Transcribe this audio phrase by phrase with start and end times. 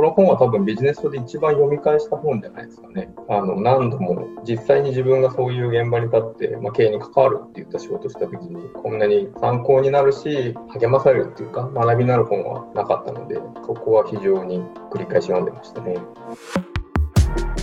[0.00, 3.12] この本は多分ビジネス書で一番読み返した本じゃないですかね。
[3.28, 13.34] あの何度も実際に自分がそういう現場に立って、まあ、経営に関わるって言った仕事した時にこんなに参考になるし励まされるっていうか学びになる本はなかったので
[13.66, 15.98] そこは非常に繰り返し読んでましたね。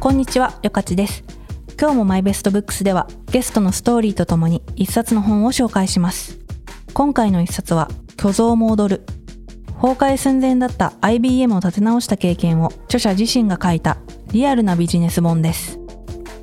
[0.00, 1.24] こんにちは、よかちです。
[1.78, 6.38] 今日もマイベストブックスではゲストのストーリーとともに一冊の本を紹介します。
[6.94, 9.04] 今回の一冊は虚像モードル
[9.82, 13.96] 崩壊寸前だった IBM を立て直した経験を著者自身が書いた
[14.30, 15.80] リアルなビジネス本です。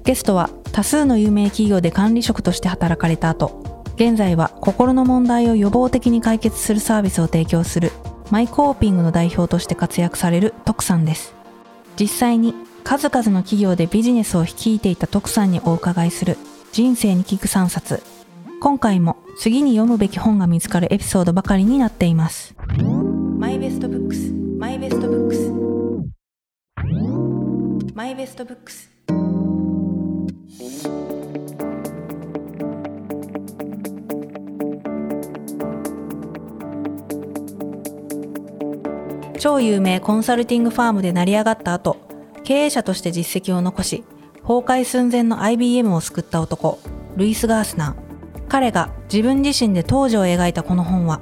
[0.03, 7.93] ゲストは多数の有名企業で管理職として働かれた後、現在は心の問題を予防的に解決するサービスを提供する
[8.29, 11.33] マイコーピングの代表として活躍される徳さんです。
[11.97, 16.37] 実際に数々の企業でビジネスを率いていた徳さんにお伺いする
[16.73, 18.03] 人生に聞く3冊。
[18.59, 22.53] 今回も次に読むべき本が見つかるエピソードばかりになっています。
[23.39, 24.33] マイベストブックス。
[24.33, 25.49] マイベストブックス。
[27.95, 28.91] マイベストブックス。
[39.39, 41.95] 超有名コンサルティングファームで成り上がった後
[42.43, 44.03] 経営者として実績を残し
[44.41, 46.77] 崩壊寸前の IBM を救った男
[47.15, 48.47] ルイス・ガースナー。
[48.49, 51.21] 彼が自分自身で当時を描いたこの本は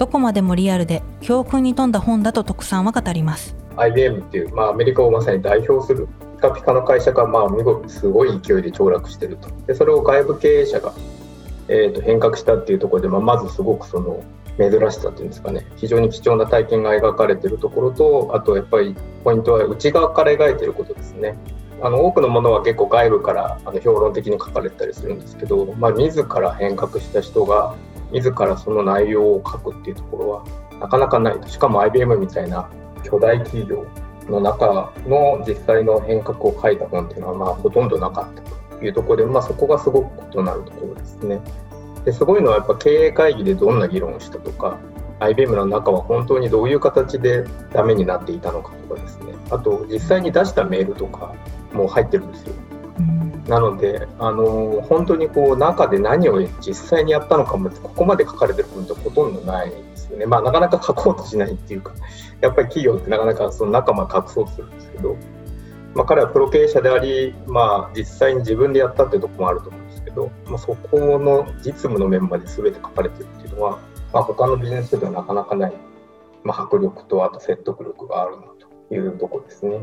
[0.00, 3.54] どこまでもリアルで教訓に富んだ本だと徳さんは語ります。
[3.76, 9.50] IBM っていう、まあ、アメリカをまさに代表するピカピカの会社が、まあ、見事すごい勢いで凋落してると。
[9.66, 10.94] でそれを外部経営者が、
[11.68, 14.24] えー、と変革したっていうところで、まあ、まずすごくその
[14.56, 15.66] 珍しさっていうんですかね。
[15.76, 21.36] 非常に貴重な体験が描かれてるところとあとやっぱりポイントは内側から描いてることですね。
[21.82, 27.74] あの多くのものは結構外部からあの評論的に書かれたりするんですけど、まあ、自ら変革した人が
[28.12, 30.44] 自らその内容を書くっていうところは
[30.80, 32.68] なかなかないしかも IBM みたいな
[33.04, 33.86] 巨大企業
[34.28, 38.42] の中の実際の変革を書いた本っていうのはまあほとんどなかった
[38.76, 41.40] というところで、まあ、そこがすごく異なるところですね。
[42.04, 44.78] ですごいのはやっぱ経営会議でどんな議論をしたとか
[45.18, 51.34] IBM の中は本当にどういう形でダメになっていたのかとかですねあと実際に出したメールとか
[51.74, 52.54] も入ってるんですよ。
[53.50, 60.26] なので、あの本当にこう中で何を実際にやったのかもここまで書かれてる部分ってほとんどないですよね。
[60.26, 61.92] まあ、なかなか書こうとしないっていうか
[62.40, 65.16] やっぱり企業ってなかなかその仲間隠そうとするんですけど、
[65.96, 73.78] まあ、彼はプロ経営者であり、まあ、実際に自分でやったっていうところもあると思うんですけど、まあ、そこの実務の面まで全て書かれてるっていうのは、
[74.12, 75.72] まあ、他のビジネスではなかなかない、
[76.44, 78.42] まあ、迫力とあと説得力があるな
[78.88, 79.80] というところですね。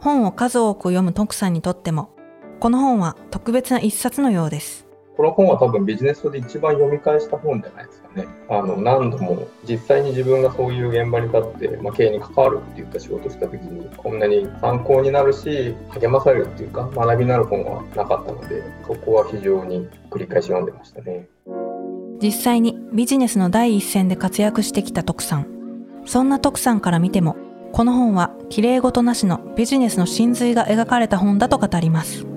[0.00, 2.15] 本を数多く読む徳さんにとっても
[2.58, 4.86] この本は特別な一冊のようです。
[5.16, 8.26] この本は多分ビジネス書で一番読み返した本じゃないですかね。
[8.50, 21.28] あの何度も実際に自分がそういう現場に立って、まあ、経営に関わるっていった仕事をした時にこんなに参考になるし励まされるっていうか学びになる本はなかったのでそこは非常に繰り返し読んでましたね。
[22.22, 25.46] 実際にビジネスの第一線で活躍してきた徳さん。
[26.04, 27.36] そんな徳さんから見ても
[27.72, 32.35] この本は綺麗事なしのビジネスの真髄が描かれた本だと語ります。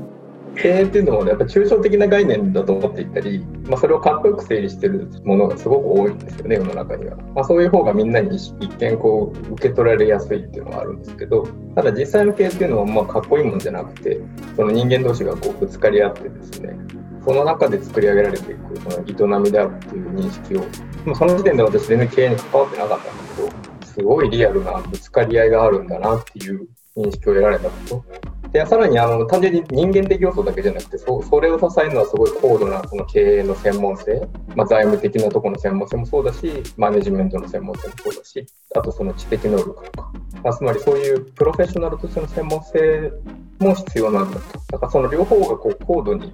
[0.62, 14.20] 経営っていうのも、やっぱ抽象的な概念だと思っていたり、まあ、それをかっこよく整理してるものがすごく多いんですよね世の中には、まあ、そういう方がみんなに一見こう受け取られやすいっていうのがあるんですけどただ実際の経営っていうのはまあかっこいいもんじゃなくて
[14.56, 16.76] その人間同士がこうぶつかり合ってですね
[17.24, 20.66] その中で作り上げられていくその営みであるっていう認識を、
[21.06, 26.68] まあ、その時点で私全然経営に関わってなかったんだけどすごいリアルなぶつかり合いがあるんだなっていう
[26.98, 28.19] 認識を得られたこと。
[28.52, 38.46] でさらにあの単純に人間的要素だけじゃなくてそそれを支えるのはすごい高度なその経営の専門性、まあ、財務的なところの専門性もそうだしマネジメントの専門性もそうだし
[38.76, 40.12] あとその知的能力とか、
[40.44, 43.12] まあ、つまりそういうプロフェッショナルとしての専門性
[43.60, 44.60] も必要なんだと。
[44.72, 46.34] だからその両方がこう高度に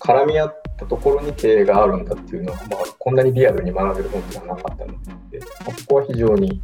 [0.00, 4.92] 絡み合ったところに経営があるんだっていうのは、まあ、こんなにリアルに学べる本ではなかったの
[5.30, 6.62] で、まあ、ここは非常に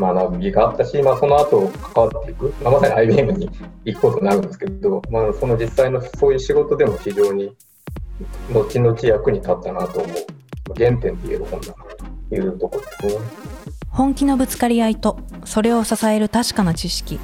[0.00, 3.50] 学びがあったし、まあ、その後関わっていく、まあ、まさに IBM に
[3.84, 7.54] 行くことになるんですけど、まあ、その実際のそういう仕事でも非常に
[8.52, 10.16] 後々役に立ったなと思う。
[10.76, 11.74] 原点と言える本だな
[12.28, 13.24] というところですね。
[13.88, 17.18] 本気のぶつかり合いとそれを支える確かな知識。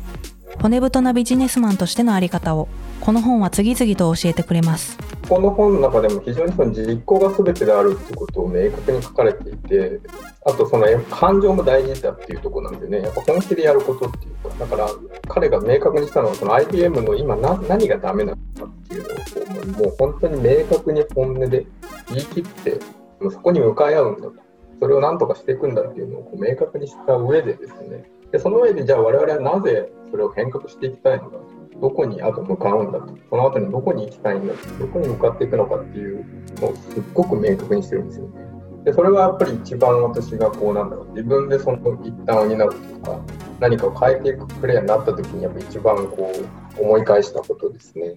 [0.60, 2.68] 骨太なビジネスマンとしての在り方を
[3.00, 4.98] この本は次々と教えてくれます。
[5.28, 10.00] この本の中でも非常にその実行が全てであるってことを明確に書かれていて
[10.44, 14.88] あとその感情も大事だっていうところなんでねやっぱ本気でやることっていうかだから
[15.28, 21.66] 彼が明確にしたのはその IBM の今何がダメなのかっていうのをもう本当に明確に本音で
[22.08, 22.80] 言い切って
[23.20, 24.46] もうそこに向かい合うんだと。
[24.78, 28.04] それを何とかしていくんだっていうのをこう明確にした上でですね。
[28.30, 31.38] でその上でじゃあ我々はなぜそれを変革していきたいのか。
[31.80, 33.14] どこにあと向かうんだと。
[33.30, 36.24] その後にどこに行きたいんだとどこに向かっていくのかっていう
[36.60, 38.46] のをすっごく明確にしてるんですよね。
[38.84, 41.08] でそれはやっぱり一番私がこうなんだろう。
[41.10, 43.20] 自分でその一端を担うとか
[43.60, 46.32] 何かを変えていくプレイヤーになった時にやっぱ一番こ
[46.78, 48.16] う思い返したことですね。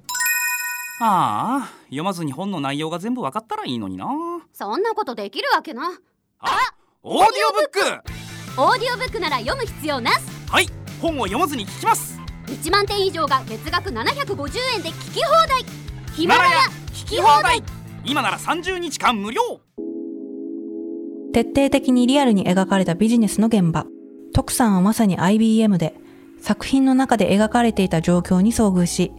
[1.02, 4.08] ああ読まずに本の内容が全部分かったらいいのにな。
[4.54, 5.92] そんなことできるわけな。
[6.40, 6.58] あ
[7.04, 8.62] オーディオブック。
[8.62, 10.20] オーディオブックなら読む必要なし。
[10.50, 10.68] はい
[11.02, 12.19] 本を読まずに聞きます
[12.50, 15.64] 1万点以上が月額750円で聞き放題
[16.16, 16.50] ヒマラヤ
[16.94, 17.62] 聞き放題
[18.04, 19.62] 今なら30日間無料
[21.32, 23.86] 徹底的にリアルに描かれたビジネスの現場。
[24.34, 25.94] 徳さんはまさに IBM で
[26.42, 29.12] 作品の中で描かれていた状況に遭遇し、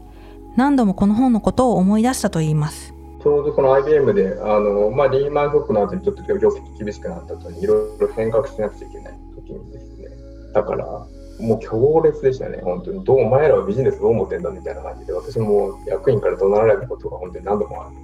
[0.57, 2.93] 何度もこの本のことを思い出したといいます。
[3.23, 10.09] ちょうどこの IBM であの、まあ、リーマンショックの後にちょっと業績厳しくなった後にいろいろ変革しなくちゃいけない時にですね
[10.55, 11.07] だから
[11.41, 13.05] もう強烈でしたね本当に。
[13.05, 17.97] どうお前らはビジネスどう思ってんだみたいな感じで私も役員から怒鳴られたことが本当に何度もあって、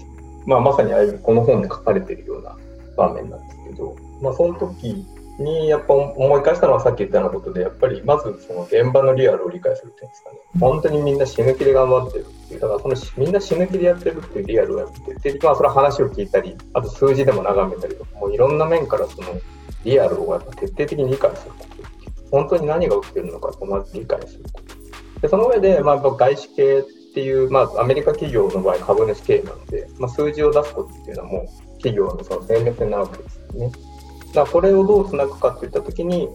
[0.46, 2.56] まあ、まさにああいうこの本で書かれているような
[2.96, 5.06] 場面なんですけど、まあ、その時
[5.38, 10.38] にやっぱ思い返したのはさっき言ったようなことでやっぱりまずその現場のリアルを理解するっていうんですかね。
[10.58, 12.60] 本当にみんな死ぬ気で頑張ってるっていう。
[12.60, 19.28] だからそのみんな死ぬ気でやってるっていうリアルをやっててまあそれは話を聞いたりあと数字でも眺めたりとかもういろんな面からその
[19.84, 21.75] リアルをやっぱ徹底的に理解すること。
[22.30, 24.60] 本当に何が起きてるのかをまず理解するこ
[25.14, 26.82] とでその上で、まあ、外資系っ
[27.14, 33.70] ていう、まあ、アメリカ企業の場合株主経営なので、まあ、数字を出すことっていうのはもう企業のその戦略なわけですよね。
[34.28, 36.28] だからこれをどうつなぐかっていったときに、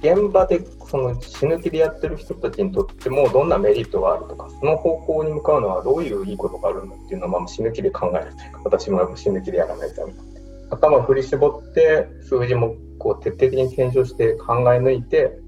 [0.00, 10.33] 現場でその死ぬ気でやってる人たちにとってもどんなメリットがあるとか、その方向に向かうのはどういういいことがあるんだっていうのはまあ死ぬ気で考えるというか、私も死ぬ気でやらないとダメだって。
[10.70, 15.38] 頭を振り絞って、数字もこう徹底的に検証して考え抜いて、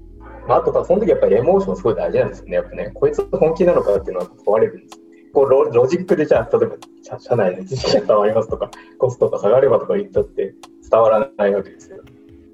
[0.47, 2.55] まあ、あとその時やっぱりエモーションすごい大事なんですよね。
[2.55, 4.99] やっぱね、こいつ本気なのかっていうのは問われるんです。
[5.33, 10.55] こうロロジックでじゃあ、例えば社社内で知識が伝わりますとか、コストが下がればとか言ったって
[10.89, 12.03] 伝わらないわけですよ。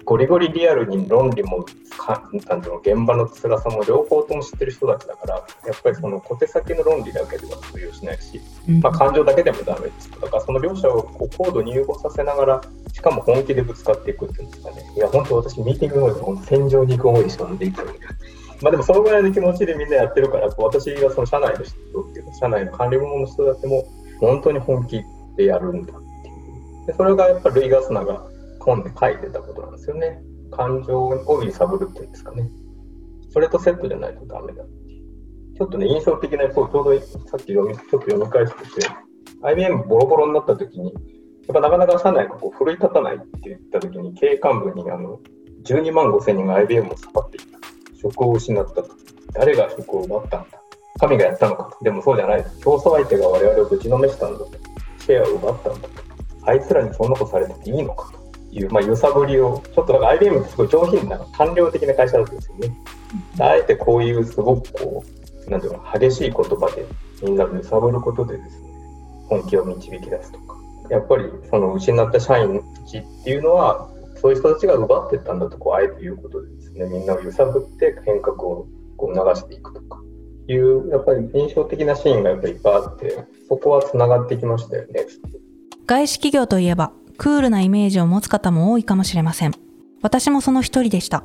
[0.04, 1.64] ゴリゴリリアルに論理も
[1.96, 5.42] かなんていうの現場の辛さも両方とも知ってる人たちだからや
[5.72, 8.40] っぱりその小手先の論理だけでは通用しないし、
[8.82, 12.62] まあ、感情だけでもダメですだからその両者をこう高度に融合させながら
[12.92, 14.76] しかも本気でぶつかっていくっていうんですかね。
[14.96, 17.86] いや本当私ミーティングの方で戦場に行く思いしかできない
[18.62, 23.84] まあでもそのぐらいの気持ちでみんなやってるからこう私がその社内の人っていうか社内の管理部門の人たちも
[24.20, 25.02] 本当に本気
[25.36, 26.30] でやるんだってい
[26.82, 26.86] う。
[26.86, 28.26] でそれがやっぱルイ・ガスナが
[28.64, 30.22] 本で書いてたことなんですよね。
[30.50, 32.50] 感情を揺さぶるっていうんですかね。
[33.30, 34.64] それとセットじゃないとダメだ。
[35.56, 38.88] ちょっとね、印象的な、そうちょうどさっき読み、ちょっと読み返してて、
[39.42, 40.90] IBM ボロボロになった時に、や
[41.52, 45.20] っぱなかなか社内がこう奮い立たないって言った時に、経営幹部にあの
[45.64, 47.58] 12万5千人が IBM をさばっていた。
[48.00, 48.88] 職を失ったと。
[49.32, 50.60] 誰が職を奪ったんだ
[51.00, 51.76] 神がやったのか。
[51.82, 52.44] でもそうじゃない。
[52.62, 54.50] 競争相手が我々をぶちのめしたんだと。
[55.00, 55.94] シェアを奪ったんだと。
[56.46, 58.23] あいつらにそんなことされてていいのかと。
[58.54, 62.76] いう、まあ、揺さぶりを、ちょっとなんか IBM ってすごい上品な官僚的な会社だったんですよね。
[63.40, 65.04] あえてこういうすごくこ
[65.46, 66.86] う、なんていうの、激しい言葉で
[67.22, 68.68] みんなを揺さぶることでですね、
[69.28, 70.56] 本気を導き出すとか。
[70.90, 73.88] やっぱりその失った社員たちっていうのは、
[74.20, 80.00] そういう人たちが奪ってったんだとこうあえて言うことでですね、みんなを揺さぶって変革をこう流していくとか。
[80.46, 85.06] いう、やっぱり印象的なシーンがやっぱりいっぱいあって、そこは繋がってきましたよね。
[85.86, 89.52] 外資企業といえば、クールなイメージを持つ方も多いかもしれません。
[90.02, 91.24] 私もその一人でした。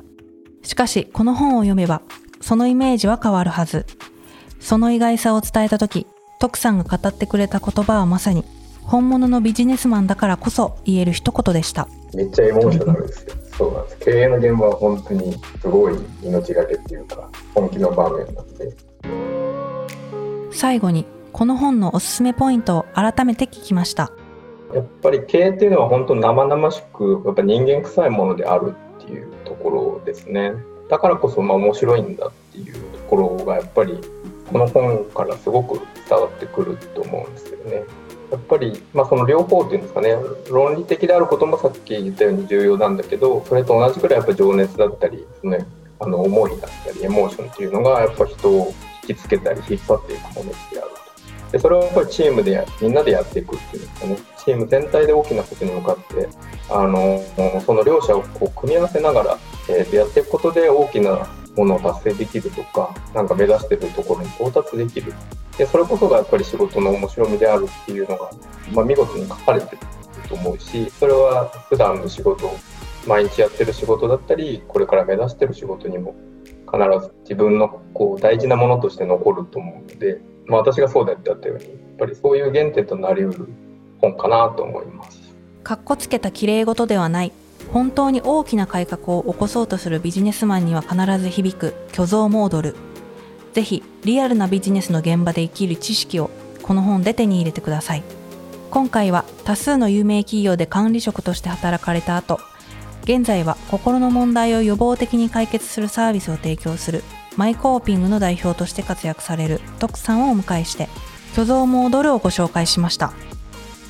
[0.62, 2.02] しかし、この本を読めば、
[2.40, 3.86] そのイメージは変わるはず。
[4.60, 6.06] その意外さを伝えたとき、
[6.38, 8.44] 徳さんが語ってくれた言葉はまさに、
[8.82, 11.86] 本物のビジネスマンだからこそ言える一言でした。
[12.14, 13.34] めっちゃエモーショナルですよ。
[13.56, 13.98] そうなんです。
[13.98, 18.72] 経営の現場は本当にすごい命がけっていうか、本気の場面なので。
[20.52, 24.10] 最後に、この本のおすすめポイントを改めて聞きました。
[24.74, 30.52] やっぱり経営っていうのは本当生々しくやっぱ人間臭いものであるっていうところですね。
[30.88, 34.00] だからこそまあ面白いんだっていうところがやっぱり
[34.50, 37.84] この本からすごく伝わってくると思うんですよね。
[38.30, 40.14] やっぱり、まあ、その両方っていうんですかね
[40.48, 45.66] 論理的であることもさっき言ったように重要なんだけどそれと同じくらいやっぱ情熱だったりですね
[45.98, 48.72] あの思いだったりエモーションっていうのがやっぱ人を
[49.08, 51.09] 引きつけたり引っ張っていくものであると。
[51.52, 56.28] でそれをやっぱりチームでやみんなでやっていくっていうんですかねチーム全体で大きなことに向かって
[56.70, 57.22] あの
[57.66, 59.38] その両者をこう組み合わせながら、
[59.68, 65.12] えー、やっていくことで大きなものを達成できるとかなんか目指しているところに到達できる。
[65.58, 68.30] でそれこそがやっぱり仕事の面白みであるっていうのが、
[68.72, 69.78] まあ、見事に書かれてる
[70.26, 72.50] と思うしそれは普段の仕事
[73.06, 76.14] 毎日やってる仕事だったりこれから目指してる仕事にも
[76.72, 83.48] 必ず自分のこう大事なものとして残ると思うので、まあ、私がそうだったようにやっぱりそういう原点となりうる
[84.00, 85.20] 本かなと思います。
[85.62, 87.32] かっこつけた綺麗事ではない。
[87.72, 92.74] 本当に大きな改革を起こそうとするビジネスマンには必ず響く虚像モードル。
[93.52, 96.30] ぜひリアルなビジネスの現場で生きる知識を
[96.62, 98.02] この本で手に入れてください。
[98.70, 102.38] 今回は多数の有名企業で管理職として働かれた後
[103.02, 107.02] 現在は心の問題を予防的に解決するサービスを提供する。
[107.40, 110.90] マイコーピングの代表として活躍される徳さんをお迎えして
[111.32, 113.14] 虚像も踊るをご紹介しました。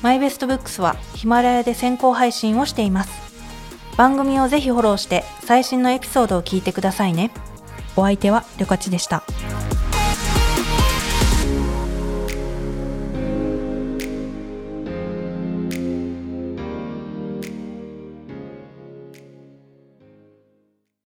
[0.01, 3.11] マイベストブックスはヒマラヤで先行配信をしています。
[3.97, 7.29] 番組をぜひフォローして最新のエピソードを聞いてくださいね。
[7.97, 9.21] お相手はりょかちでした。